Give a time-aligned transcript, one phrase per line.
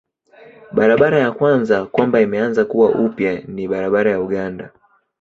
[0.71, 4.71] Barabara ya kwanza kwamba imeanza kuwa upya ni barabara ya Uganda.